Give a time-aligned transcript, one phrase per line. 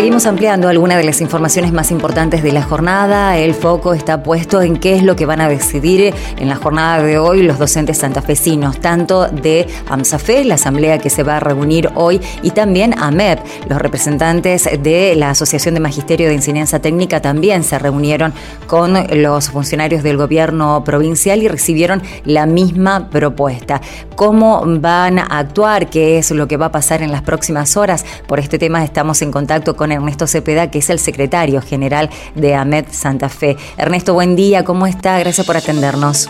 [0.00, 3.36] seguimos ampliando algunas de las informaciones más importantes de la jornada.
[3.36, 7.02] El foco está puesto en qué es lo que van a decidir en la jornada
[7.02, 11.90] de hoy los docentes santafesinos, tanto de AMSAFE, la asamblea que se va a reunir
[11.96, 13.40] hoy, y también AMEP.
[13.68, 18.32] Los representantes de la Asociación de Magisterio de Enseñanza Técnica también se reunieron
[18.66, 23.82] con los funcionarios del gobierno provincial y recibieron la misma propuesta.
[24.16, 25.90] ¿Cómo van a actuar?
[25.90, 28.06] ¿Qué es lo que va a pasar en las próximas horas?
[28.26, 32.54] Por este tema estamos en contacto con Ernesto Cepeda, que es el secretario general de
[32.54, 33.56] AMED Santa Fe.
[33.76, 35.18] Ernesto, buen día, ¿cómo está?
[35.18, 36.28] Gracias por atendernos.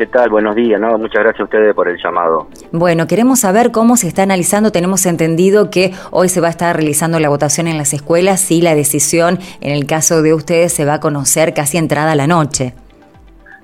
[0.00, 0.30] ¿Qué tal?
[0.30, 0.96] Buenos días, ¿no?
[0.96, 2.48] Muchas gracias a ustedes por el llamado.
[2.72, 4.72] Bueno, queremos saber cómo se está analizando.
[4.72, 8.62] Tenemos entendido que hoy se va a estar realizando la votación en las escuelas y
[8.62, 12.72] la decisión, en el caso de ustedes, se va a conocer casi entrada la noche.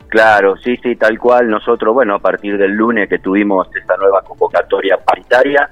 [0.08, 1.48] Claro, sí, sí, tal cual.
[1.48, 5.70] Nosotros, bueno, a partir del lunes que tuvimos esta nueva convocatoria paritaria,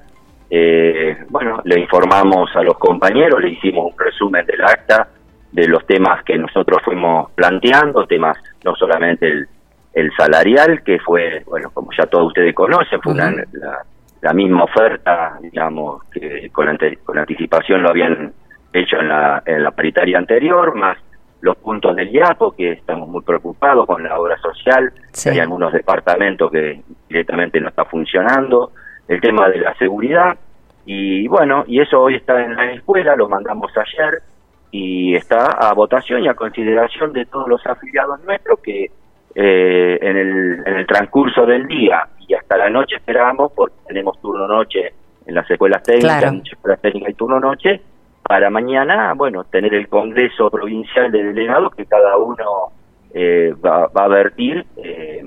[0.57, 5.09] eh, bueno, le informamos a los compañeros, le hicimos un resumen del acta,
[5.51, 9.46] de los temas que nosotros fuimos planteando, temas no solamente
[9.93, 16.05] el, salarial, que fue, bueno, como ya todos ustedes conocen, fue la, misma oferta, digamos,
[16.05, 18.33] que con, anticipación lo habían
[18.73, 20.99] hecho en la, en la paritaria anterior, más
[21.41, 24.93] los puntos del IAPO, que estamos muy preocupados con la obra social,
[25.27, 28.71] hay algunos departamentos que directamente no está funcionando,
[29.09, 30.39] el tema de la seguridad
[30.87, 34.23] y bueno, y eso hoy está en la escuela, lo mandamos ayer
[34.71, 38.90] y está a votación y a consideración de todos los afiliados nuestros que
[39.35, 44.21] eh, en, el, en el transcurso del día y hasta la noche esperamos, porque tenemos
[44.21, 44.93] turno noche
[45.27, 47.80] en las escuelas técnicas, en escuelas técnicas y turno noche,
[48.23, 52.73] para mañana, bueno, tener el Congreso Provincial de Delegados que cada uno
[53.12, 55.23] eh, va, va, a vertir eh,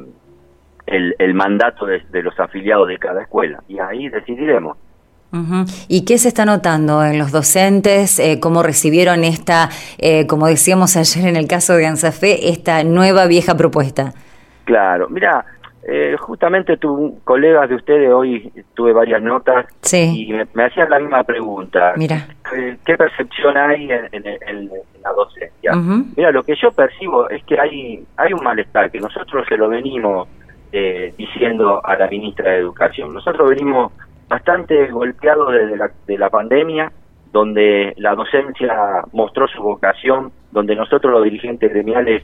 [0.88, 4.78] el, mandato de, los afiliados de cada escuela y ahí decidiremos.
[5.88, 8.20] ¿Y qué se está notando en los docentes?
[8.20, 13.28] Eh, ¿Cómo recibieron esta, eh, como decíamos ayer en el caso de ANSAFE, esta nueva
[13.28, 14.14] vieja propuesta?
[14.64, 15.46] Claro, mira,
[15.90, 21.24] eh, justamente tu colegas de ustedes hoy tuve varias notas y me, hacían la misma
[21.24, 21.94] pregunta.
[21.96, 22.28] Mira.
[22.86, 24.70] ¿Qué, percepción hay en,
[25.02, 25.72] la docencia?
[26.16, 29.70] Mira, lo que yo percibo es que hay, hay un malestar, que nosotros se lo
[29.70, 30.28] venimos
[30.74, 33.14] eh, diciendo a la ministra de Educación.
[33.14, 33.94] Nosotros venimos
[34.28, 36.92] bastante golpeados desde la, de la pandemia,
[37.32, 42.24] donde la docencia mostró su vocación, donde nosotros los dirigentes gremiales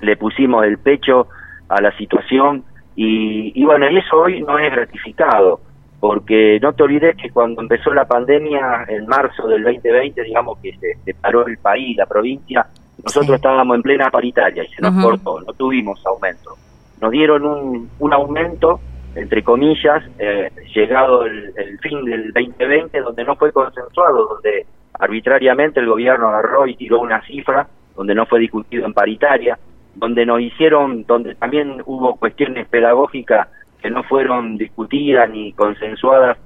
[0.00, 1.28] le pusimos el pecho
[1.68, 2.64] a la situación
[2.96, 5.60] y, y bueno, y eso hoy no es gratificado,
[6.00, 10.72] porque no te olvides que cuando empezó la pandemia en marzo del 2020, digamos que
[11.04, 12.66] se, paró el país, la provincia,
[13.04, 16.56] nosotros estábamos en plena paritaria y se nos cortó, no tuvimos aumento.
[17.00, 18.80] Nos dieron un, un aumento,
[19.14, 25.88] entre comillas, eh, llegado el, fin del 2020, donde no fue consensuado, donde arbitrariamente el
[25.88, 29.58] gobierno agarró y tiró una cifra, donde no fue discutido en paritaria,
[29.94, 33.48] donde nos hicieron, donde también hubo cuestiones pedagógicas
[33.82, 36.38] que no fueron discutidas ni consensuadas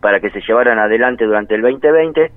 [0.00, 2.30] para que se llevaran adelante durante el 2020.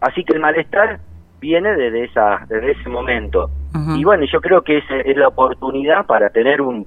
[0.00, 1.00] Así que el malestar
[1.40, 3.50] viene desde, esa, desde ese momento.
[3.96, 6.86] Y bueno, yo creo que es la oportunidad para tener un,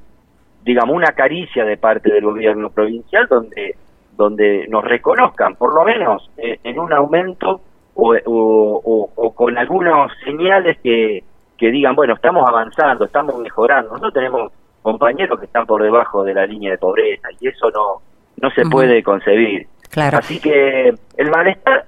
[0.64, 3.76] digamos, una caricia de parte del gobierno provincial donde,
[4.16, 7.62] donde nos reconozcan, por lo menos eh, en un aumento
[7.96, 11.24] o, o, con algunas señales que,
[11.58, 13.90] que digan, bueno, estamos avanzando, estamos mejorando.
[13.90, 14.52] Nosotros tenemos
[14.82, 18.02] compañeros que están por debajo de la línea de pobreza y eso no,
[18.38, 19.68] no se puede concebir.
[19.90, 20.20] Claro.
[20.20, 21.86] Así que el malestar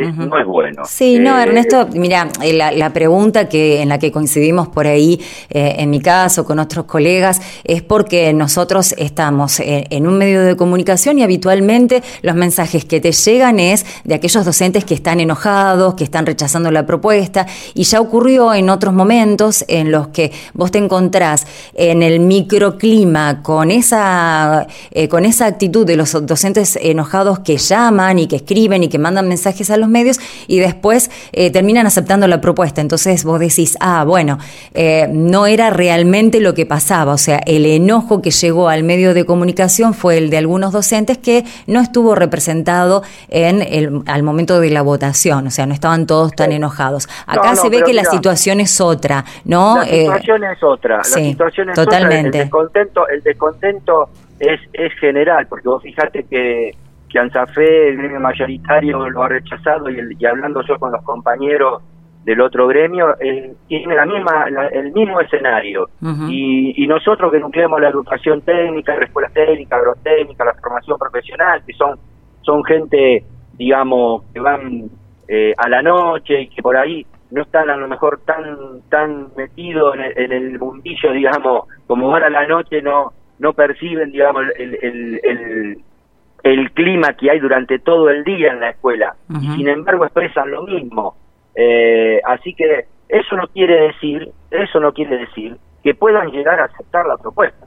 [0.00, 0.82] mal, no es bueno.
[0.86, 5.20] Sí, no, eh, Ernesto, mira, eh, la, pregunta que en la que coincidimos por ahí,
[5.50, 10.56] eh, en mi caso, con otros colegas, es porque nosotros estamos en, un medio de
[10.56, 15.94] comunicación y habitualmente los mensajes que te llegan es de aquellos docentes que están enojados,
[15.94, 20.70] que están rechazando la propuesta, y ya ocurrió en otros momentos en los que vos
[20.70, 24.66] te encontrás en el microclima con esa,
[25.08, 29.28] con esa actitud de los docentes enojados que llaman y que escriben y que mandan
[29.28, 32.80] mensajes mensajes a los medios y después eh, terminan aceptando la propuesta.
[32.80, 34.38] Entonces vos decís, ah, bueno,
[34.74, 37.12] eh, no era realmente lo que pasaba.
[37.12, 41.18] O sea, el enojo que llegó al medio de comunicación fue el de algunos docentes
[41.18, 45.46] que no estuvo representado en el, al momento de la votación.
[45.46, 47.08] O sea, no estaban todos tan enojados.
[47.26, 49.78] Acá se ve que la situación es otra, ¿no?
[49.78, 50.96] La eh, situación es otra.
[50.98, 52.28] La situación es totalmente.
[52.28, 52.40] Otra.
[52.40, 54.08] El descontento, el descontento
[54.38, 56.74] es, es general, porque vos fijate que
[57.10, 61.82] que ANSAFE, el gremio mayoritario, lo ha rechazado y, y hablando yo con los compañeros
[62.24, 65.88] del otro gremio, eh, tiene la misma, el mismo escenario.
[66.28, 71.62] y, y, nosotros que nucleamos la educación técnica, la escuela técnica, agrotécnica, la formación profesional,
[71.66, 71.98] que son,
[72.42, 73.24] son gente,
[73.54, 74.90] digamos, que van
[75.28, 79.28] eh, a la noche y que por ahí no están a lo mejor tan tan
[79.36, 84.78] metidos en el, mundillo, digamos, como van a la noche, no no perciben, digamos, el,
[84.82, 85.78] el, el,
[86.74, 89.14] clima que hay durante todo el día en la escuela.
[89.40, 91.16] y sin embargo expresan lo mismo.
[91.54, 96.64] Eh, así que eso no quiere decir, eso no quiere decir que puedan llegar a
[96.64, 97.66] aceptar la propuesta.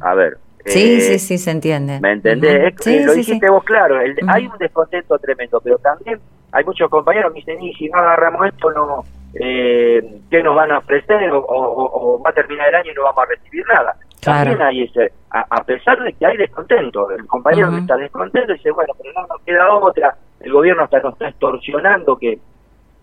[0.00, 0.38] A ver.
[0.66, 2.00] Sí, sí, eh, sí, se entiende.
[2.00, 2.74] ¿Me entendés?
[3.04, 6.18] lo dijiste vos claro, hay un descontento tremendo, pero también
[6.52, 10.70] hay muchos compañeros que dicen, y si no agarramos esto, no eh, ¿qué nos van
[10.70, 11.30] a ofrecer?
[11.32, 13.96] O, va a terminar el año y no vamos a recibir nada.
[14.24, 18.70] También hay ese, a, pesar de que hay descontento, el compañero que está descontento dice,
[18.70, 22.38] bueno, pero no nos queda otra, el gobierno hasta nos está extorsionando que,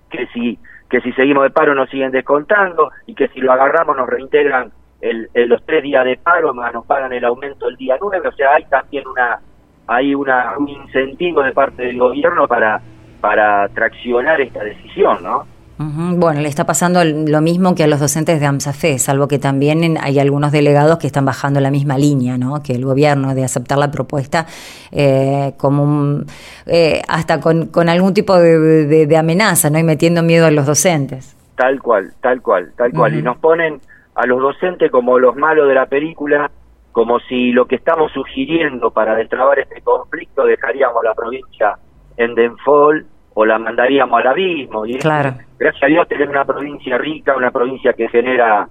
[0.10, 0.58] que si
[0.90, 4.72] que si seguimos de paro nos siguen descontando y que si lo agarramos nos reintegran
[5.00, 8.32] el, los tres días de paro más nos pagan el aumento el día nueve, o
[8.34, 9.40] sea, hay también una
[9.88, 12.82] hay una, un incentivo de parte del gobierno para
[13.22, 15.46] para traccionar esta decisión, ¿no?
[15.84, 19.98] Bueno, le está pasando lo mismo que a los docentes de AMSAFE, salvo que también
[20.00, 22.62] hay algunos delegados que están bajando la misma línea, ¿no?
[22.62, 24.46] Que el gobierno de aceptar la propuesta
[24.92, 26.22] eh, como
[26.68, 29.80] eh, hasta con, algún tipo de, amenaza, ¿no?
[29.80, 31.36] Y metiendo miedo a los docentes.
[31.56, 33.16] Tal cual, tal cual, tal cual.
[33.16, 33.80] Y nos ponen
[34.16, 36.52] a los docentes como los malos de la película,
[36.92, 41.78] como si lo que estamos sugiriendo para destrabar este conflicto dejaríamos la provincia
[42.18, 44.86] en Denfol o la mandaríamos al abismo.
[44.86, 45.36] Y claro.
[45.58, 48.68] Gracias a Dios tener una provincia rica, una provincia que genera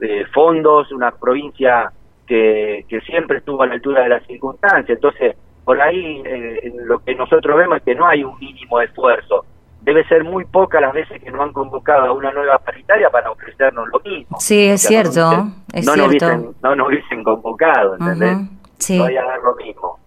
[0.00, 1.92] eh, fondos, una provincia
[2.26, 4.96] que, que siempre estuvo a la altura de las circunstancias.
[4.96, 9.44] Entonces, por ahí eh, lo que nosotros vemos es que no hay un mínimo esfuerzo.
[9.80, 13.30] Debe ser muy pocas las veces que nos han convocado a una nueva paritaria para
[13.30, 14.38] ofrecernos lo mismo.
[14.38, 15.32] Sí, es cierto.
[15.32, 15.96] No, es no cierto.
[15.96, 18.38] Nos hubiesen, no nos hubiesen convocado, ¿entendés?
[18.78, 18.98] sí.
[18.98, 19.98] No a dar lo mismo.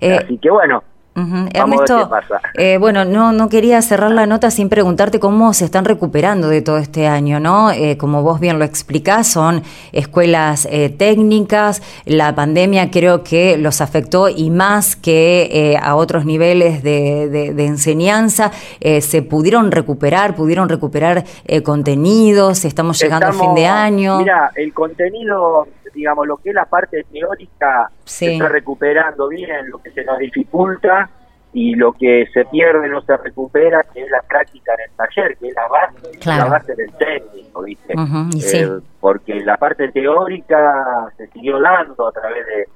[0.00, 0.82] Eh, Así que bueno,
[1.14, 2.10] Ernesto,
[2.54, 6.62] eh, bueno, no, no quería cerrar la nota sin preguntarte cómo se están recuperando de
[6.62, 7.70] todo este año, ¿no?
[7.70, 9.62] Eh, como vos bien lo explicás, son
[9.92, 16.82] escuelas eh, técnicas, la pandemia creo que los afectó y más que a otros niveles
[16.82, 18.50] de, de enseñanza,
[18.80, 21.24] se pudieron recuperar, pudieron recuperar
[21.62, 24.18] contenidos, estamos llegando a fin de año.
[24.18, 29.78] Mira, el contenido digamos, lo que es la parte teórica se está recuperando bien, lo
[29.78, 31.10] que se nos dificulta
[31.52, 35.36] y lo que se pierde no se recupera, que es la práctica en el taller,
[35.36, 37.92] que es la base, la base del técnico, ¿viste?
[37.92, 42.66] Eh, porque la parte teórica se siguió dando a través de,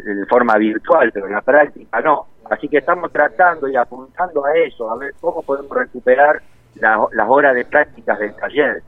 [0.00, 2.26] de, forma virtual, pero en la práctica no.
[2.50, 6.42] Así que estamos tratando y apuntando a eso, a ver cómo podemos recuperar
[6.76, 8.82] las horas de prácticas del taller,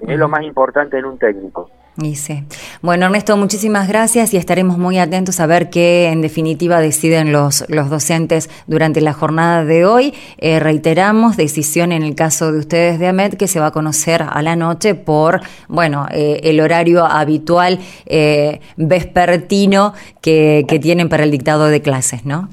[0.00, 1.70] que es lo más importante en un técnico.
[1.98, 2.46] Y sí.
[2.82, 7.64] Bueno, Ernesto, muchísimas gracias y estaremos muy atentos a ver qué en definitiva deciden los,
[7.68, 10.14] los docentes durante la jornada de hoy.
[10.38, 14.22] Eh, reiteramos, decisión en el caso de ustedes de AMED que se va a conocer
[14.22, 21.24] a la noche por, bueno, eh, el horario habitual eh, vespertino que, que tienen para
[21.24, 22.48] el dictado de clases, ¿no?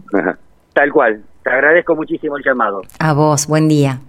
[0.74, 1.22] Tal cual.
[1.44, 2.82] Te agradezco muchísimo el llamado.
[3.00, 4.00] A vos, buen día.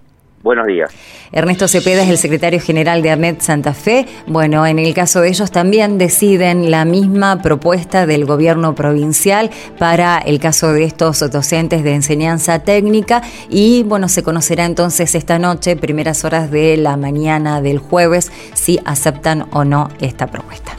[0.44, 0.91] Buenos días.
[1.32, 4.06] Ernesto Cepeda es el secretario general de AMED Santa Fe.
[4.26, 9.49] Bueno, en el caso de ellos también deciden la misma propuesta del gobierno provincial
[9.79, 15.39] para el caso de estos docentes de enseñanza técnica y bueno, se conocerá entonces esta
[15.39, 20.72] noche, primeras horas de la mañana del jueves, si aceptan o no esta propuesta.